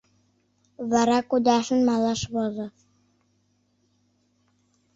[0.91, 2.67] Вара, кудашын, малаш возо.